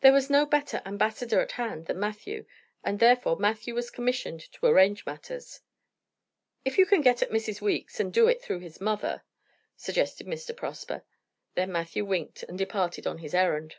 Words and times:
There 0.00 0.14
was 0.14 0.30
no 0.30 0.46
better 0.46 0.80
ambassador 0.86 1.38
at 1.42 1.52
hand 1.60 1.84
than 1.84 2.00
Matthew, 2.00 2.46
and 2.82 2.98
therefore 2.98 3.36
Matthew 3.36 3.74
was 3.74 3.90
commissioned 3.90 4.50
to 4.52 4.64
arrange 4.64 5.04
matters. 5.04 5.60
"If 6.64 6.78
you 6.78 6.86
can 6.86 7.02
get 7.02 7.20
at 7.20 7.28
Mrs. 7.28 7.60
Weeks, 7.60 8.00
and 8.00 8.10
do 8.10 8.26
it 8.26 8.40
through 8.40 8.60
his 8.60 8.80
mother," 8.80 9.22
suggested 9.76 10.26
Mr. 10.26 10.56
Prosper. 10.56 11.02
Then 11.56 11.72
Matthew 11.72 12.06
winked 12.06 12.42
and 12.44 12.56
departed 12.56 13.06
on 13.06 13.18
his 13.18 13.34
errand. 13.34 13.74